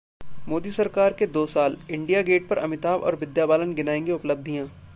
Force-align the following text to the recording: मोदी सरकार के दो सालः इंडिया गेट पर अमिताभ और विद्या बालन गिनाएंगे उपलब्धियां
मोदी 0.49 0.71
सरकार 0.71 1.13
के 1.13 1.27
दो 1.27 1.45
सालः 1.45 1.93
इंडिया 1.93 2.21
गेट 2.21 2.47
पर 2.47 2.57
अमिताभ 2.57 3.03
और 3.03 3.15
विद्या 3.15 3.45
बालन 3.45 3.73
गिनाएंगे 3.73 4.11
उपलब्धियां 4.11 4.67